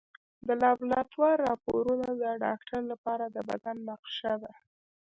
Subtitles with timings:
[0.47, 4.51] د لابراتوار راپورونه د ډاکټر لپاره د بدن نقشه ده.